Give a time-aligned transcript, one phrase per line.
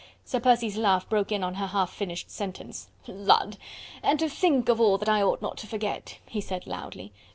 [0.25, 2.89] Sir Percy's laugh broke in on her half finished sentence.
[3.05, 3.57] "Lud!
[4.01, 7.11] and to think of all that I ought not to forget!" he said loudly.